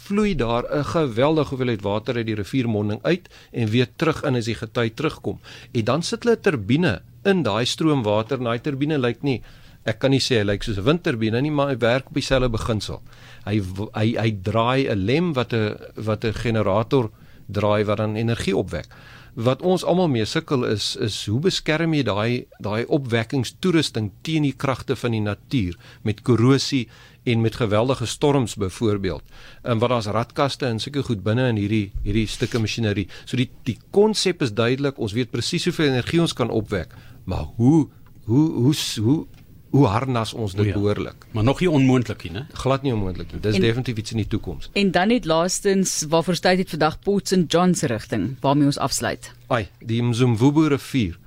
vloei 0.06 0.34
daar 0.34 0.64
'n 0.64 0.84
geweldige 0.84 1.48
hoeveelheid 1.48 1.82
water 1.82 2.16
uit 2.16 2.26
die 2.26 2.34
riviermonding 2.34 3.00
uit 3.02 3.28
en 3.52 3.68
weer 3.68 3.88
terug 3.96 4.22
in 4.22 4.36
as 4.36 4.44
die 4.44 4.54
gety 4.54 4.90
terugkom. 4.94 5.38
En 5.72 5.84
dan 5.84 6.02
sit 6.02 6.24
hulle 6.24 6.36
'n 6.36 6.40
turbine 6.42 7.02
in 7.24 7.42
daai 7.42 7.64
stroomwater 7.64 8.38
en 8.38 8.44
daai 8.44 8.60
turbine 8.60 8.98
lyk 8.98 9.22
nie 9.22 9.42
ek 9.88 10.00
kan 10.02 10.12
nie 10.12 10.20
sê 10.20 10.40
hy 10.40 10.44
lyk 10.44 10.64
soos 10.64 10.78
'n 10.78 10.84
windturbine 10.84 11.40
nie, 11.40 11.50
maar 11.50 11.72
hy 11.72 11.78
werk 11.78 12.08
op 12.08 12.14
dieselfde 12.14 12.50
beginsel. 12.52 13.00
Hy 13.46 13.60
hy 13.94 14.08
hy 14.18 14.30
draai 14.42 14.88
'n 14.88 15.06
lem 15.06 15.32
wat 15.32 15.52
'n 15.54 15.76
wat 15.96 16.24
'n 16.24 16.34
generator 16.34 17.10
draai 17.48 17.84
wat 17.84 17.98
dan 17.98 18.16
energie 18.16 18.56
opwek. 18.56 18.86
Wat 19.34 19.62
ons 19.62 19.84
almal 19.84 20.08
mee 20.10 20.24
sukkel 20.24 20.64
is 20.66 20.96
is 20.96 21.16
hoe 21.30 21.38
beskerm 21.40 21.94
jy 21.94 22.02
daai 22.06 22.46
daai 22.58 22.84
opwekkingstoerusting 22.86 24.10
teen 24.26 24.42
die 24.48 24.56
kragte 24.56 24.96
van 24.96 25.14
die 25.14 25.22
natuur 25.22 25.76
met 26.02 26.22
korrosie 26.26 26.88
en 27.24 27.40
met 27.40 27.56
geweldige 27.56 28.06
storms 28.06 28.56
byvoorbeeld. 28.56 29.22
En 29.62 29.78
wat 29.78 29.88
daar's 29.88 30.06
radkaste 30.06 30.66
en 30.66 30.80
sulke 30.80 31.02
goed 31.02 31.22
binne 31.22 31.48
in 31.52 31.60
hierdie 31.60 31.92
hierdie 32.02 32.26
stukke 32.26 32.58
masjinerie. 32.58 33.08
So 33.24 33.36
die 33.36 33.50
die 33.68 33.78
konsep 33.90 34.42
is 34.42 34.54
duidelik. 34.54 34.98
Ons 34.98 35.14
weet 35.14 35.30
presies 35.30 35.68
hoeveel 35.68 35.92
energie 35.92 36.20
ons 36.20 36.34
kan 36.34 36.50
opwek, 36.50 36.94
maar 37.24 37.46
hoe 37.56 37.88
hoe 38.24 38.48
hoe 38.50 38.74
hoe 39.02 39.26
hoe 39.70 39.86
harnas 39.86 40.32
ons 40.34 40.54
dit 40.54 40.66
ja. 40.66 40.72
behoorlik. 40.72 41.26
Maar 41.30 41.44
nog 41.44 41.60
nie 41.60 41.70
onmoontlik 41.70 42.22
nie, 42.26 42.32
né? 42.32 42.44
Glad 42.58 42.82
nie 42.82 42.92
onmoontlik 42.94 43.32
nie. 43.32 43.40
Dis 43.40 43.54
en, 43.54 43.60
definitief 43.60 44.02
iets 44.02 44.10
in 44.10 44.22
die 44.22 44.26
toekoms. 44.26 44.70
En 44.72 44.90
dan 44.90 45.08
net 45.08 45.24
laastens, 45.24 46.04
waarvoor 46.08 46.34
staan 46.34 46.58
dit 46.58 46.70
vandag 46.70 46.98
Port 46.98 47.28
St 47.28 47.46
John 47.46 47.74
se 47.74 47.86
rigting 47.86 48.34
waarmee 48.40 48.66
ons 48.66 48.78
afsluit? 48.78 49.32
Ai, 49.46 49.68
die 49.78 50.02
Mzumvubu 50.02 50.68
rivier 50.74 51.18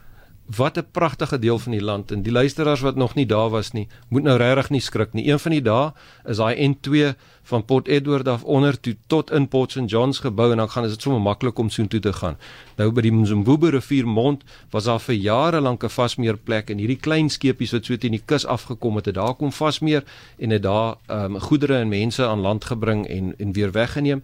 wat 0.45 0.77
'n 0.77 0.85
pragtige 0.91 1.39
deel 1.39 1.59
van 1.59 1.71
die 1.71 1.81
land 1.81 2.11
en 2.11 2.21
die 2.21 2.31
luisteraars 2.31 2.81
wat 2.81 2.95
nog 2.95 3.15
nie 3.15 3.25
daar 3.25 3.49
was 3.49 3.71
nie, 3.71 3.87
moet 4.09 4.23
nou 4.23 4.37
regtig 4.37 4.69
nie 4.69 4.79
skrik 4.79 5.13
nie. 5.13 5.31
Een 5.31 5.39
van 5.39 5.51
die 5.51 5.61
dae 5.61 5.91
is 6.25 6.37
daai 6.37 6.67
N2 6.67 7.15
van 7.43 7.65
Port 7.65 7.87
Edward 7.87 8.27
af 8.27 8.43
onder 8.43 8.79
toe 8.79 8.95
tot 9.07 9.31
in 9.31 9.47
Port 9.47 9.71
St 9.71 9.89
Johns 9.89 10.19
gebou 10.19 10.51
en 10.51 10.57
dan 10.57 10.69
gaan 10.69 10.87
dit 10.87 11.01
sommer 11.01 11.21
maklik 11.21 11.57
om 11.57 11.69
soontoe 11.69 11.99
te 11.99 12.13
gaan. 12.13 12.37
Nou 12.75 12.91
by 12.91 13.01
die 13.01 13.11
Mzimbubu 13.11 13.69
rivier 13.69 14.07
mond 14.07 14.43
was 14.69 14.83
daar 14.83 14.99
vir 14.99 15.15
jare 15.15 15.61
lank 15.61 15.83
'n 15.83 15.89
vasmeer 15.89 16.37
plek 16.37 16.69
en 16.69 16.77
hierdie 16.77 16.99
klein 16.99 17.29
skepies 17.29 17.71
wat 17.71 17.85
so 17.85 17.97
teen 17.97 18.11
die 18.11 18.23
kus 18.25 18.45
afgekom 18.45 18.95
het, 18.95 19.05
het 19.05 19.15
daar 19.15 19.33
kom 19.33 19.51
vasmeer 19.51 20.03
en 20.37 20.49
het 20.49 20.63
daar 20.63 20.95
um, 21.07 21.39
goedere 21.39 21.77
en 21.77 21.89
mense 21.89 22.25
aan 22.25 22.39
land 22.39 22.65
gebring 22.65 23.07
en 23.07 23.33
en 23.37 23.51
weer 23.53 23.71
weggeneem 23.71 24.23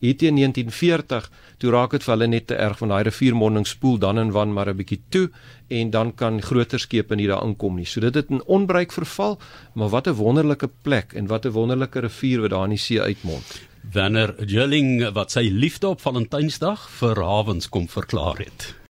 hier 0.00 0.16
teen 0.16 0.36
1940 0.36 1.28
toe 1.60 1.70
raak 1.70 1.94
dit 1.96 2.04
vir 2.04 2.14
hulle 2.14 2.28
net 2.32 2.46
te 2.48 2.56
erg 2.56 2.78
van 2.80 2.92
daai 2.92 3.02
riviermonding 3.08 3.66
spoel 3.68 3.98
dan 4.00 4.18
en 4.18 4.32
wan 4.32 4.52
maar 4.52 4.68
'n 4.68 4.76
bietjie 4.76 5.00
toe 5.08 5.30
en 5.68 5.90
dan 5.90 6.14
kan 6.14 6.42
groter 6.42 6.80
skepe 6.80 7.16
nie 7.16 7.28
daar 7.28 7.44
inkom 7.44 7.76
nie. 7.76 7.86
So 7.86 8.00
dit 8.00 8.14
het 8.14 8.30
in 8.30 8.42
onbruik 8.44 8.92
verval, 8.92 9.38
maar 9.74 9.88
wat 9.88 10.08
'n 10.08 10.14
wonderlike 10.14 10.70
plek 10.82 11.12
en 11.12 11.26
wat 11.26 11.46
'n 11.46 11.52
wonderlike 11.52 12.00
rivier 12.00 12.40
wat 12.40 12.50
daar 12.50 12.64
in 12.64 12.70
die 12.70 12.78
see 12.78 13.00
uitmond. 13.00 13.68
Wanneer 13.92 14.34
Jilling 14.46 15.12
wat 15.12 15.30
sy 15.30 15.48
liefde 15.52 15.88
op 15.88 16.00
Valentynsdag 16.00 16.90
vir 16.90 17.16
hawens 17.16 17.68
kom 17.68 17.88
verklaar 17.88 18.38
het. 18.38 18.74